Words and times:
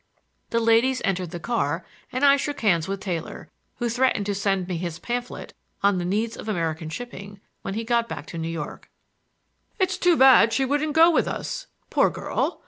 The 0.49 0.59
ladies 0.59 0.99
entered 1.05 1.29
the 1.29 1.39
car 1.39 1.85
and 2.11 2.25
I 2.25 2.35
shook 2.35 2.61
hands 2.61 2.87
with 2.87 3.01
Taylor, 3.01 3.51
who 3.75 3.87
threatened 3.87 4.25
to 4.25 4.33
send 4.33 4.67
me 4.67 4.77
his 4.77 4.97
pamphlet 4.97 5.53
on 5.83 5.99
The 5.99 6.05
Needs 6.05 6.35
of 6.35 6.49
American 6.49 6.89
Shipping, 6.89 7.39
when 7.61 7.75
he 7.75 7.83
got 7.83 8.09
back 8.09 8.25
to 8.33 8.39
New 8.39 8.49
York. 8.49 8.89
"It's 9.77 9.99
too 9.99 10.17
bad 10.17 10.53
she 10.53 10.65
wouldn't 10.65 10.93
go 10.93 11.11
with 11.11 11.27
us. 11.27 11.67
Poor 11.91 12.09
girl! 12.09 12.59